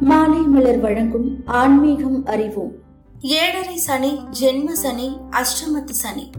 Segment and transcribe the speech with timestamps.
[0.00, 2.72] மாலை மலர் வழங்கும் ஆன்மீகம் அறிவோம்.
[3.20, 6.30] ஏழரை சனி ஜென்ம சனி அஷ்டமத்து சனி.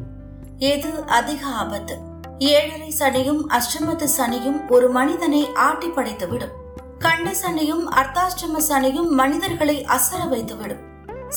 [0.57, 1.97] எது அதிக ஆபத்து?
[2.37, 6.51] ஏழரை சனியும் அஷ்டமத்து சனியும் ஒரு மனிதனை ஆட்டி படைத்துவிடும்.
[6.99, 10.83] கண்ட சனியும் அர்த்தாஷ்டம சனியும் மனிதர்களை அசர வைத்துவிடும்.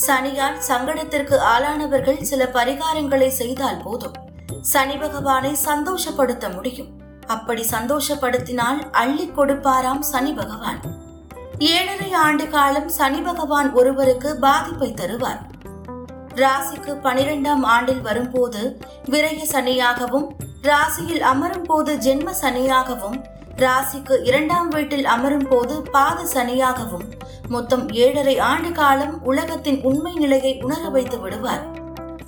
[0.06, 4.12] சனியால் சங்கடத்திற்கு ஆளானவர்கள் சில பரிகாரங்களை செய்தால் போதும்.
[4.60, 6.88] சனி பகவானை சந்தோஷப்படுத்த முடியும்.
[7.26, 11.08] அப்படி சந்தோஷப்படுத்தினால் அள்ளி கொடுப்பாராம் சனி பகவான்.
[11.68, 15.40] ஏழரை ஆண்டு காலம் சனி பகவான் ஒருவருக்கு பாதிப்பை தருவார்.
[16.34, 20.26] ராசிக்கு பனிரெண்டாம் ஆண்டில் வரும்போது விரய சனியாகவும்
[20.62, 23.18] ராசியில் அமரும் போது ஜென்ம சனியாகவும்
[23.56, 27.06] ராசிக்கு இரண்டாம் வீட்டில் அமரும் போது பாத சனியாகவும்
[27.48, 31.64] மொத்தம் ஏழரை ஆண்டு காலம் உலகத்தின் உண்மை நிலையை உணர வைத்து விடுவார்.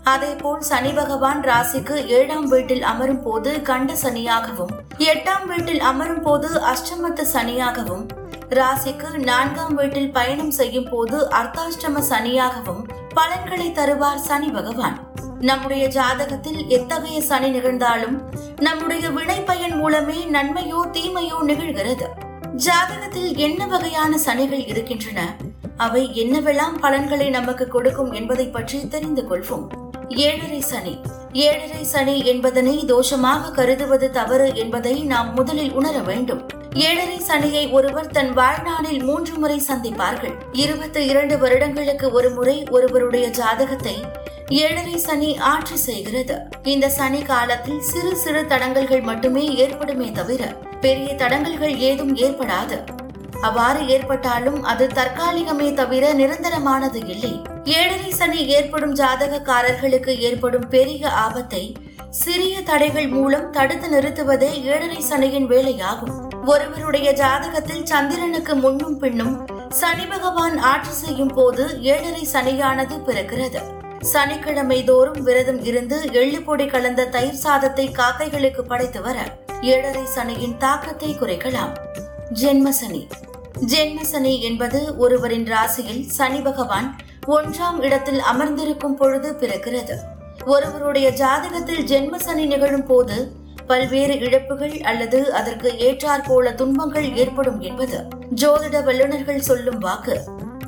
[0.03, 7.27] அதேபோல் சனி பகவான் ராசிக்கு ஏழாம் வீட்டில் அமரும் போது கண்ட சனியாகவும் எட்டாம் வீட்டில் அமரும் போது அஷ்டமத்து
[7.33, 8.05] சனியாகவும்
[8.53, 12.83] ராசிக்கு நான்காம் வீட்டில் பயணம் செய்யும் போது அர்த்தாஷ்டம சனியாகவும்
[13.15, 15.11] பலன்களை தருவார் சனி பகவான்.
[15.41, 18.17] நம்முடைய ஜாதகத்தில் எத்தகைய சனி நிகழ்ந்தாலும்
[18.59, 22.09] நம்முடைய வினை பயன் மூலமே நன்மையோ தீமையோ நிகழ்கிறது.
[22.57, 25.37] ஜாதகத்தில் என்ன வகையான சனிகள் இருக்கின்றன?
[25.77, 29.67] அவை என்னவெல்லாம் பலன்களை நமக்கு கொடுக்கும் என்பதை பற்றி தெரிந்து கொள்வோம்.
[30.09, 31.01] ஏழரை சனி.
[31.33, 36.49] ஏழரை சனி என்பதனை தோஷமாக கருதுவது தவறு என்பதை நாம் முதலில் உணர வேண்டும்.
[36.75, 40.35] ஏழரை சனியை ஒருவர் தன் வாழ்நாளில் மூன்று முறை சந்திப்பார்கள்.
[40.53, 44.05] இருபத்தி இரண்டு வருடங்களுக்கு ஒரு முறை ஒருவருடைய ஜாதகத்தை
[44.49, 46.39] ஏழரை சனி ஆட்சி செய்கிறது.
[46.63, 52.85] இந்த சனி காலத்தில் சிறு சிறு தடங்கல்கள் மட்டுமே ஏற்படுமே தவிர பெரிய தடங்கல்கள் ஏதும் ஏற்படாது.
[53.41, 57.43] அவ்வாறு ஏற்பட்டாலும் அது தற்காலிகமே தவிர நிரந்தரமானது இல்லை.
[57.65, 61.77] ஏழரை சனி ஏற்படும் ஜாதகக்காரர்களுக்கு ஏற்படும் பெரிய ஆபத்தை
[62.11, 66.32] சிறிய தடைகள் மூலம் தடுத்து நிறுத்துவதே ஏழரை சனியின் வேலையாகும்.
[66.47, 69.35] ஒருவருடைய ஜாதகத்தில் சந்திரனுக்கு முன்னும் பின்னும்
[69.69, 73.61] சனி பகவான் ஆட்சி செய்யும் போது ஏழரை சனியானது பிறக்கிறது.
[74.01, 79.19] சனிக்கிழமை தோறும் விரதம் இருந்து எள்ளு பொடி கலந்த தயிர் சாதத்தை காக்கைகளுக்கு படைத்து வர
[79.61, 81.73] ஏழரை சனியின் தாக்கத்தை குறைக்கலாம்.
[82.43, 83.09] ஜென்ம சனி.
[83.67, 86.97] ஜென்ம சனி என்பது ஒருவரின் ராசியில் சனி பகவான்
[87.27, 89.97] ஒன்றாம் இடத்தில் அமர்ந்திருக்கும் பொழுது பிறக்கிறது.
[90.45, 93.17] ஒருவருடைய ஜாதகத்தில் ஜென்ம சனி நிகழும் போது
[93.67, 100.21] பல்வேறு இழப்புகள் அல்லது அதற்கு ஏற்றாற்போல துன்பங்கள் ஏற்படும் என்பது ஜோதிட வல்லுநர்கள் சொல்லும் வாக்கு.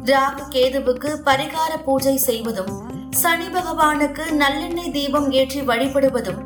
[0.05, 2.73] ராகு கேதுவுக்கு பரிகார பூஜை செய்வதும்
[3.11, 6.41] சனி பகவானுக்கு நல்லெண்ணெய் தீபம் ஏற்றி வழிபடுவதும்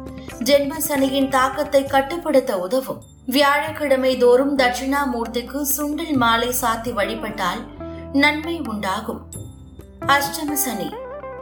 [0.44, 3.03] ஜென்ம சனியின் தாக்கத்தை கட்டுப்படுத்த உதவும்.
[3.26, 7.60] வியாழக்கிழமை தோறும் தட்சிணாமூர்த்திக்கு சுண்டில் மாலை சாத்தி வழிபட்டால்
[8.12, 9.26] நன்மை உண்டாகும்.
[10.06, 10.88] அஷ்டம சனி.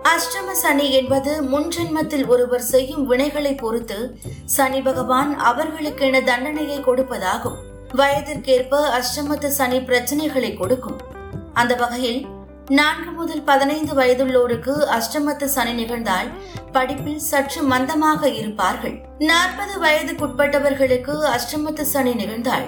[0.09, 3.99] அஷ்டம சனி என்பது முன்ஜென்மத்தில் ஒருவர் செய்யும் வினைகளை பொறுத்து
[4.57, 7.59] சனி பகவான் அவர்களுக்கென தண்டனையை கொடுப்பதாகும்.
[8.01, 10.99] வயதிற்கேற்ப அஷ்டமத்து சனி பிரச்சனைகளை கொடுக்கும்.
[11.53, 12.21] அந்த வகையில்
[12.79, 16.31] நான்கு முதல் பதினைந்து வயதுள்ளோருக்கு அஷ்டமத்து சனி நிகழ்ந்தால்
[16.73, 18.97] படிப்பில் சற்று மந்தமாக இருப்பார்கள்.
[19.31, 22.67] நாற்பது வயதுக்குட்பட்டவர்களுக்கு அஷ்டமத்து சனி நிகழ்ந்தால்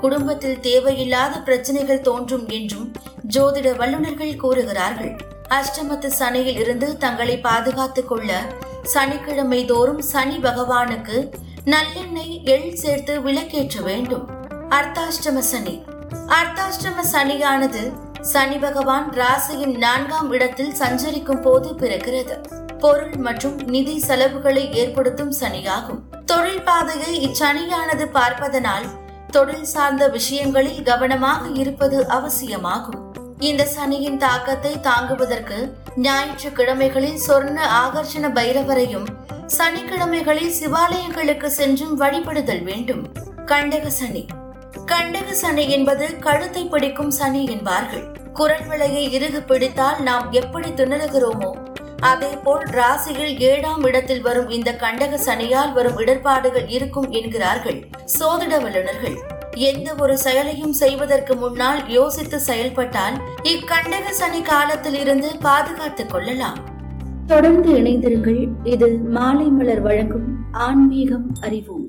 [0.00, 2.88] குடும்பத்தில் தேவையில்லாத பிரச்சனைகள் தோன்றும் என்றும்
[3.36, 5.12] ஜோதிட வல்லுநர்கள் கூறுகிறார்கள்.
[5.50, 8.42] அஷ்டமத்து சனியில் இருந்து தங்களை பாதுகாத்துக் கொள்ள
[8.82, 11.32] சனிக்கிழமை தோறும் சனி பகவானுக்கு
[11.64, 14.28] நல்லெண்ணெய் எள் சேர்த்து விளக்கேற்ற வேண்டும்.
[14.68, 15.84] அர்த்தாஷ்டம சனி.
[16.12, 22.46] அர்த்தாஷ்டம சனியானது சனி பகவான் ராசியின் நான்காம் இடத்தில் சஞ்சரிக்கும் போது பிறக்கிறது.
[22.78, 26.24] பொருள் மற்றும் நிதி செலவுகளை ஏற்படுத்தும் சனியாகும்.
[26.24, 28.84] தொழில் பாதையை இச்சனியானது பார்ப்பதனால்
[29.30, 33.09] தொழில் சார்ந்த விஷயங்களில் கவனமாக இருப்பது அவசியமாகும்.
[33.48, 35.58] இந்த சனியின் தாக்கத்தை தாங்குவதற்கு
[36.06, 39.06] ஞாயிற்றுக்கிழமைகளில் சொர்ண ஆகர்ஷண பைரவரையும்
[39.56, 43.02] சனிக்கிழமைகளில் சிவாலயங்களுக்கு சென்றும் வழிபடுதல் வேண்டும்.
[43.44, 44.22] கண்டக சனி.
[44.86, 48.04] கண்டக சனி என்பது கழுத்தை பிடிக்கும் சனி என்பார்கள்.
[48.32, 51.50] குரல் விலையை இறுகு பிடித்தால் நாம் எப்படி திணறுகிறோமோ
[52.12, 57.80] அதே போல் ராசியில் ஏழாம் இடத்தில் வரும் இந்த கண்டக சனியால் வரும் இடர்பாடுகள் இருக்கும் என்கிறார்கள்
[58.18, 59.18] சோதிட வல்லுநர்கள்.
[59.60, 66.58] எந்த ஒரு செயலையும் செய்வதற்கு முன்னால் யோசித்து செயல்பட்டால் இக்கண்டக சனி காலத்தில் இருந்து பாதுகாத்துக் கொள்ளலாம்.
[67.26, 68.48] தொடர்ந்து இணைந்திருங்கள்.
[68.64, 71.88] இது மாலை மலர் வழங்கும் ஆன்மீகம் அறிவோம்.